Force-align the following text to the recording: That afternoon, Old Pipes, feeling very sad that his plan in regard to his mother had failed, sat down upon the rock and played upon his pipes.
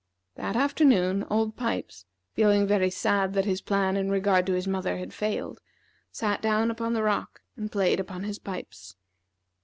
That 0.33 0.55
afternoon, 0.55 1.25
Old 1.29 1.55
Pipes, 1.55 2.05
feeling 2.33 2.65
very 2.65 2.89
sad 2.89 3.33
that 3.35 3.45
his 3.45 3.61
plan 3.61 3.95
in 3.95 4.09
regard 4.09 4.47
to 4.47 4.53
his 4.53 4.67
mother 4.67 4.97
had 4.97 5.13
failed, 5.13 5.61
sat 6.11 6.41
down 6.41 6.71
upon 6.71 6.93
the 6.93 7.03
rock 7.03 7.41
and 7.55 7.71
played 7.71 7.99
upon 7.99 8.23
his 8.23 8.39
pipes. 8.39 8.95